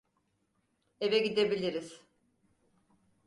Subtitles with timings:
[1.01, 2.01] Eve gidebiliriz.